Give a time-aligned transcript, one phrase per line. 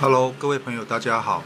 [0.00, 1.42] Hello，各位朋友，大家好。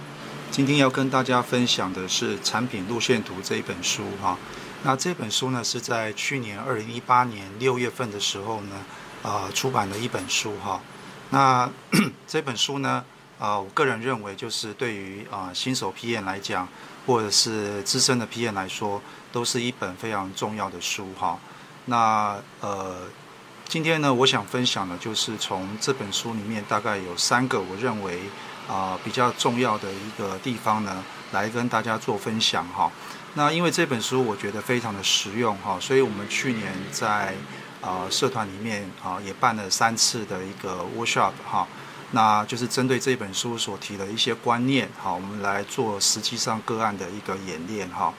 [0.52, 4.38] 今天要跟大家分享的是《产品路线图》这一本书哈。
[4.84, 8.87] 那这本书呢是在去年二零一八年六月份的时候呢，
[9.25, 10.80] 啊出版的一本书哈。
[11.30, 11.69] 那
[12.29, 13.04] 这本书呢，
[13.40, 16.68] 啊我个人认为就是对于啊新手 PM 来讲，
[17.07, 19.02] 或者是资深的 PM 来说，
[19.32, 21.36] 都是一本非常重要的书哈。
[21.86, 23.09] 那呃，
[23.66, 28.20] 今天呢，我想分享的就是从这本书里面大概有三个我认为
[28.68, 31.02] 啊比较重要的一个地方呢，
[31.32, 32.91] 来跟大家做分享哈。
[33.34, 37.34] 那因为这本书我觉得非常的实用哈，所以我们去年在
[37.80, 41.67] 啊社团里面啊也办了三次的一个 workshop 哈，
[42.12, 48.15] 那就是针对这本书所提的一些观念哈，我们来做实际上个案的一个演练哈。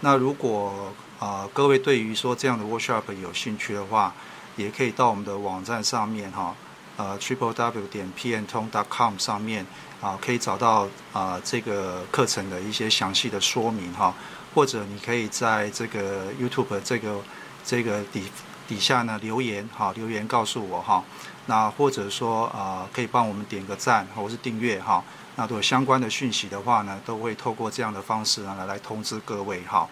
[0.00, 4.12] 那如果啊，各位对于说这样的 workshop 有兴趣的话，
[4.56, 6.54] 也可以到我们的网站上面哈，
[6.96, 9.64] 呃，triple w 点 p n 通 dot com 上面
[10.00, 14.14] 啊，可以找到啊这个课程的一些详细的说明哈，
[14.54, 17.20] 或者你可以在这个 YouTube 这个
[17.64, 18.24] 这个底
[18.66, 21.04] 底下呢留言哈，留言告诉我哈，
[21.46, 25.04] 那或者说啊，可以帮我们点个赞或是订阅哈，
[25.36, 29.86] 那都有相关的讯息的话呢，都会透过这样的方式呢来来通知各位哈。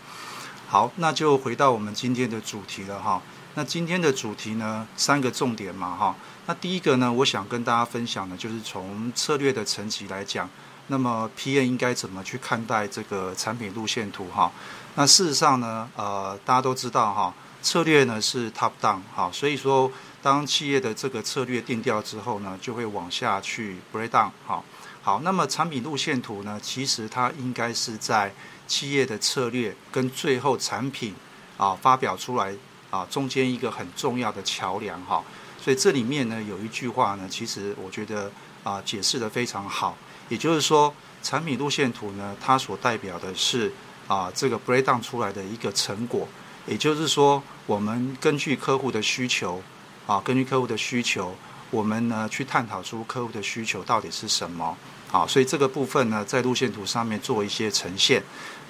[0.66, 3.20] 好，那就回到我们今天的主题了哈。
[3.56, 6.16] 那今天的主题呢，三个重点嘛哈。
[6.47, 10.50] 那第一个呢，我想跟大家分享的，就是从策略的层级来讲，
[10.88, 14.50] 那么 p n 应该怎么去看待这个产品路线图哈。
[14.96, 24.61] 那事实上呢，呃，大家都知道哈，策略呢是 top down 哈，所以说当企业的这个策略定调之后呢，就会往下去 break down 哈。
[25.00, 28.34] 好，那么产品路线图呢，其实它应该是在
[28.66, 31.14] 企业的策略跟最后产品
[31.56, 32.52] 啊发表出来
[32.94, 35.20] 啊中间一个很重要的桥梁哈，
[35.60, 38.30] 所以这里面呢有一句话呢，其实我觉得
[38.62, 39.96] 啊解释的非常好，
[40.28, 43.72] 也就是说产品路线图呢，它所代表的是
[44.06, 46.28] 啊这个 breakdown 出来的一个成果，
[46.66, 49.60] 也就是说我们根据客户的需求
[50.06, 51.34] 啊，根据客户的需求，
[51.72, 54.77] 我们呢去探讨出客户的需求到底是什么。
[55.14, 58.20] 好，所以这个部分呢，在路线图上面做一些呈现。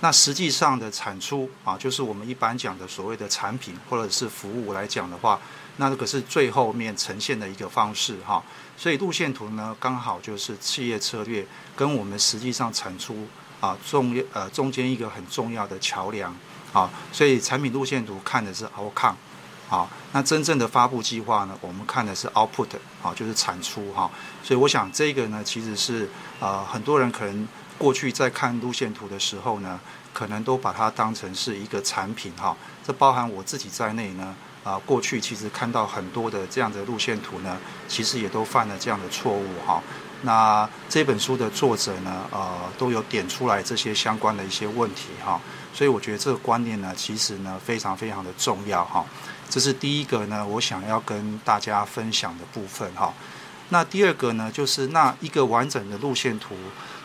[0.02, 5.40] 那实际上的产出啊，就是我们一般讲的所谓的产品或者是服务来讲的话，
[5.78, 8.44] 那这个是最后面呈现的一个方式哈。
[8.76, 13.26] 所以路线图呢，刚好就是企业策略跟我们实际上产出
[13.62, 16.36] 啊重要呃中间一个很重要的桥梁
[16.74, 16.90] 啊。
[17.10, 19.14] 所以产品路线图看的是 outcome。
[19.66, 21.56] 好，那真正的发布计划呢？
[21.60, 22.68] 我们看的是 output，
[23.02, 24.10] 啊，就是产出哈。
[24.42, 26.08] 所以我想这个呢，其实是
[26.38, 27.48] 呃很多人可能
[27.78, 29.80] 过去在看路线图的时候呢，
[30.12, 32.54] 可能都把它当成是一个产品哈。
[32.86, 37.56] 这包含我自己在内呢，啊，过去其实看到很多的这样的路线图呢，
[37.88, 39.82] 其实也都犯了这样的错误哈。
[40.22, 45.40] 那这本书的作者呢，呃，都有点出来这些相关的一些问题哈。
[45.72, 49.04] 所以我觉得这个观念呢，其实呢非常非常的重要哈。
[49.48, 53.12] 这是第一个呢，我想要跟大家分享的部分哈。
[53.70, 56.54] 那第二个呢，就是那一个完整的路线图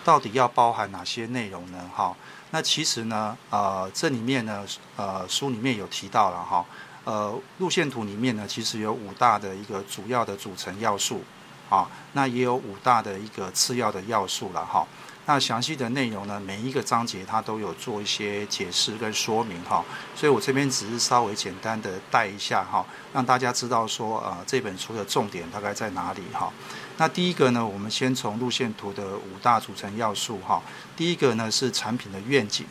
[0.03, 1.89] 到底要包含哪些内容呢？
[1.95, 2.15] 哈，
[2.51, 4.65] 那其实呢，呃，这里面呢，
[4.97, 6.65] 呃，书里面有提到了哈，
[7.05, 11.23] 呃，路线图里面呢，其实有五大的一个主要的组成要素，
[11.69, 14.85] 啊，那也有五大的一个次要的要素了哈。
[15.25, 16.39] 那详细的内容呢？
[16.39, 19.85] 每一个章节它都有做一些解释跟说明哈，
[20.15, 26.51] 所以我这边只是稍微简单的带一下哈，让大家知道说呃这本书的重点大概在哪里哈。
[26.97, 30.59] 那第一个呢，我们先从路线图的五大组成要素哈。
[30.97, 32.65] 第一个呢是产品的愿景，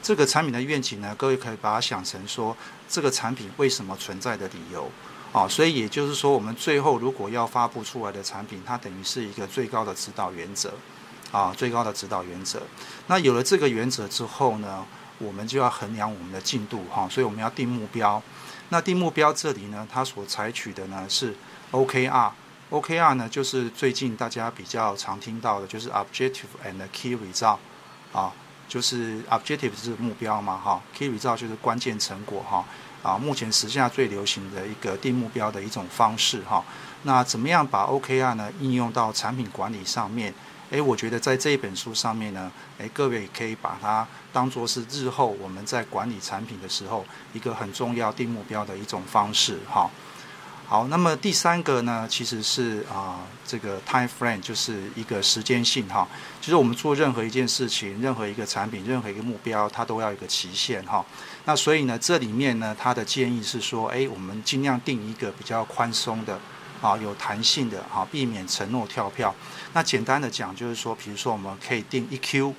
[0.00, 2.56] 这个产品的愿景呢，各位可以把它想成说
[2.88, 4.88] 这个产品为什么存在的理由
[5.34, 5.46] 啊。
[5.46, 10.72] 所以也就是说，我们最后如果要发布出来的产品，它等于是一个最高的指导原则。
[11.32, 12.62] 啊，最高的指导原则。
[13.08, 14.86] 那有了这个原则之后呢，
[15.18, 18.22] 我们就要衡量我们的进度哈，所以我们要定目标。
[18.68, 21.34] 那定目标这里呢，它所采取的呢是
[21.72, 22.30] OKR。
[22.70, 27.58] OKR 呢，就是最近大家比较常听到的，就是 Objective and Key Result。
[28.12, 28.32] 啊，
[28.68, 32.64] 就是 Objective 是目标嘛哈，Key Result 就是关键成果哈。
[33.04, 36.64] 啊目前时下最流行的一个定目标的一种方式哈。
[37.04, 40.34] 那怎么样把 OKR 呢应用到产品管理上面？
[40.70, 47.04] 诶，我觉得在这一本书上面呢，诶，各位可以把它当做是日后我们在管理产品的时候
[47.34, 49.88] 一个很重要定目标的一种方式哈。
[50.66, 56.08] 好，那么第三个呢，其实是啊，这个 time frame 就是一个时间性哈。
[56.40, 61.04] 就是我们做任何一件事情、任何一个产品、任何一个目标，它都要一个期限哈。
[61.44, 66.38] 那所以呢，这里面呢，它的建议是说，诶，我们尽量定一个比较宽松的。
[66.82, 69.34] 啊，有弹性的啊，避免承诺跳票。
[69.72, 72.54] 那简单的讲就是说，比如说我们可以定一 Q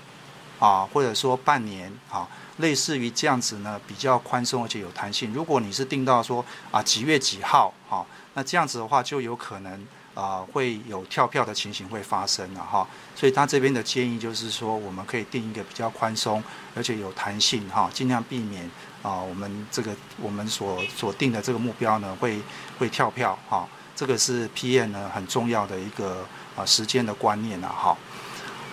[0.66, 2.28] 啊，或者说半年啊，
[2.58, 5.34] 类似于这样子呢，比较宽松而且有弹性。
[5.34, 9.86] 如果你是定到说啊几月几号啊，那这样子的话就有可能。
[10.16, 16.42] 啊，会有跳票的情形会发生了哈，所以他这边的建议就是说，我们可以定一个比较宽松，
[16.74, 18.64] 而且有弹性哈，尽量避免
[19.04, 22.40] 啊，我们这个我们所所定的这个目标呢，会
[22.80, 26.26] 会跳票哈，这个是 PM 呢很重要的一个
[26.56, 27.98] 啊时间的观念了哈。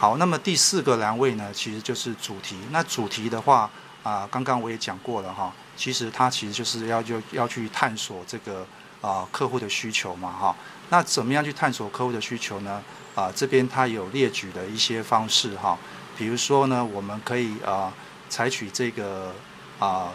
[0.02, 2.56] 好，那么第四个栏位呢，其实就是主题。
[2.72, 3.70] 那主题的话
[4.02, 8.66] 啊，刚刚我也讲过了哈，其实它其实就是要就要去探索这个
[9.00, 10.56] 啊客户的需求嘛哈。
[10.88, 12.82] 那怎么样去探索客户的需求呢？
[13.14, 15.78] 啊，这边它有列举的一些方式哈，
[16.18, 17.92] 比如说呢，我们可以啊
[18.28, 19.32] 采取这个
[19.78, 20.10] 啊，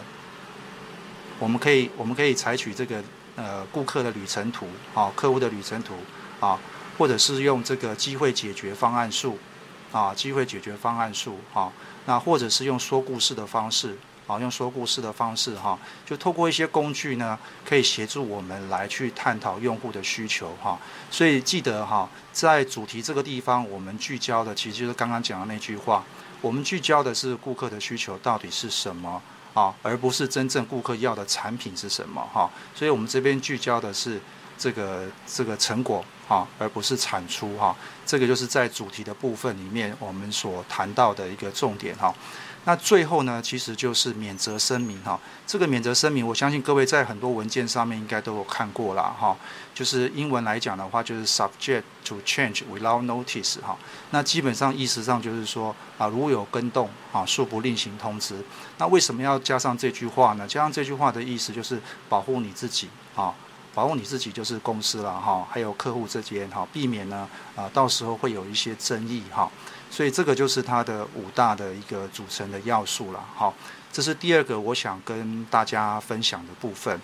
[1.38, 3.02] 我们可以我们可以采取这个
[3.36, 5.94] 呃顾客的旅程图啊，客户的旅程图
[6.40, 6.58] 啊，
[6.98, 9.38] 或者是用这个机会解决方案数
[9.92, 11.72] 啊，机会解决方案数啊，
[12.06, 13.96] 那或者是用说故事的方式。
[14.28, 20.78] 啊，用说故事的方式哈，就透过一些工具呢，可以协助我们来去探讨用户的需求哈。
[21.10, 26.04] 所以记得哈，在主题这个地方，我们聚焦的其实就是刚刚讲的那句话，
[26.42, 29.22] 我们聚焦的是顾客的需求到底是什么
[29.54, 32.50] 啊，而不是真正顾客要的产品是什么哈。
[32.74, 34.20] 所以我们这边聚焦的是
[34.58, 37.74] 这个这个成果哈，而不是产出哈。
[38.06, 42.14] 这个就是在主题的部分里面我们所谈到的一个重点哈。
[42.64, 45.18] 那最后呢，其实就是免责声明哈。
[45.46, 49.34] 这个免责声明，我相信各位在很多文件上面应该都有看过了哈。
[49.74, 53.78] 就是英文来讲的话，就是 subject to change without notice 哈。
[54.10, 58.44] 那基本上意思上就是说啊，如有跟动啊，恕不另行通知。
[58.76, 60.46] 那为什么要加上这句话呢？
[60.46, 63.32] 加上这句话的意思就是保护你自己啊，
[63.78, 69.48] 保护你自己就是公司了哈，还有客户之间哈，避免呢啊，到时候会有一些争议哈。
[69.88, 73.54] 所以这个就是它的五大的一个组成的要素了，哈，
[73.92, 77.00] 这是第二个我想跟大家分享的部分。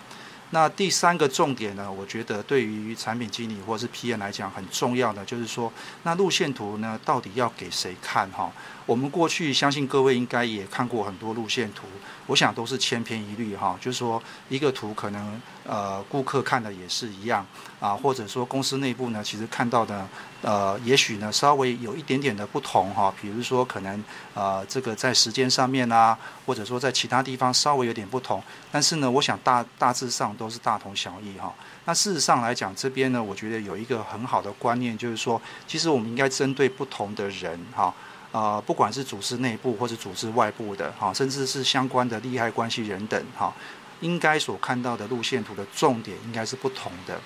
[0.51, 5.71] 那第三个重点呢，我觉得对于产品经理或是 PM 来讲很重要的，就是说，
[6.03, 8.51] 那路线图呢，到底要给谁看哈？
[8.85, 11.87] 我们过去相信各位应该也看过很多路线图，
[12.27, 17.45] 我想都是千篇一律哈，就是说一个图可能呃顾客看的也是一样
[17.79, 20.07] 啊，或者说公司内部呢其实看到的
[20.41, 24.03] 呃也许呢稍微有一点点的不同哈，比如说可能
[24.33, 28.41] 呃这个在时间上面啊，或者说在其他地方稍微有点不同，
[28.71, 31.53] 但是呢我想大大致上都是大同小异哈。
[31.85, 37.93] 那事实上来讲这边呢，我觉得有一个很好的观念就是说，其实我们应该针对不同的人哈。
[38.31, 43.53] 啊，不管是组织内部或者组织外部的，哈，甚至是相关的利害关系人等，哈，
[44.01, 47.19] 应该所看到的路线图的重点应该是不同的，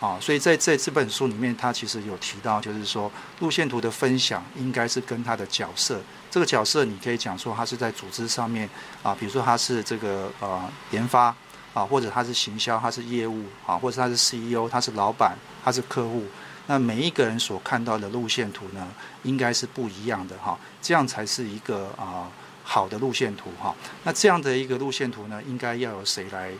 [0.00, 6.00] 啊，所以在这这本书里面，他其实有提到，就是说路线图的分享应该是跟他的角色，
[6.30, 8.68] 这个角色你可以讲说他是在组织上面，
[9.02, 11.34] 啊，比如说他是这个呃研发，
[11.72, 16.24] 啊，或者他是行销，他是业务，啊，或者他是 CEO，他是老板，他是客户。
[16.68, 18.88] 那每一个人所看到的路线图呢，
[19.22, 22.28] 应该是不一样的哈，这样才是一个啊
[22.68, 23.72] 好的路线图哈。
[24.02, 26.50] 那这样的一个路线图呢，应该要由谁来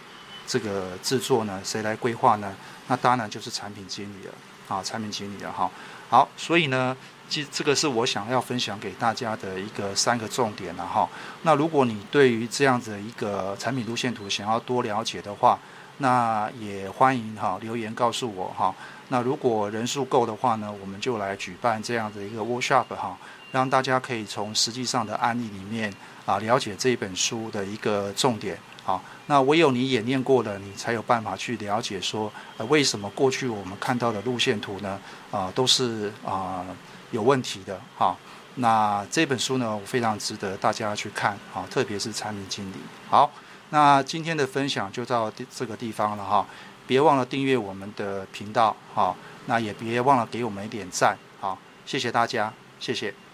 [0.46, 1.60] 这个制作呢？
[1.64, 2.54] 谁来规划呢？
[2.86, 4.34] 那当然就是产品经理了
[4.68, 5.68] 啊，产品经理了哈。
[6.08, 6.96] 好，所以呢，
[7.28, 11.08] 这这个是我想要分享给大家的一个三个重点了哈。
[11.42, 15.58] 那如果你对于这样的一个产品路线图想要多了解的话，
[15.98, 18.74] 那也欢迎哈留言告诉我哈。
[19.08, 23.16] 那如果人数够的话呢，我们就来举办这样的一个 workshop 哈，
[23.52, 25.92] 让大家可以从实际上的案例里面
[26.26, 28.58] 啊了解这本书的一个重点。
[28.84, 32.30] 好，那唯有你演练过了，你才有办法去了解说，
[32.68, 35.00] 为什么过去我们看到的路线图呢，
[35.30, 36.64] 啊，都是啊
[37.10, 37.80] 有问题的。
[37.96, 38.18] 好，
[38.56, 41.38] 那这本书呢，非常值得大家去看。
[41.52, 42.76] 好，特别是产品经理。
[43.08, 43.30] 好。
[43.70, 46.46] 那今天的分享就到这个地方了哈，
[46.87, 49.14] 别忘了订阅我们的频道哈，
[49.46, 53.25] 那也别忘了给我们一点赞好，谢谢大家，谢谢。